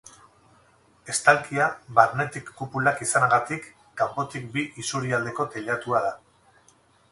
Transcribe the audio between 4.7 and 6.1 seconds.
isurialdeko teilatua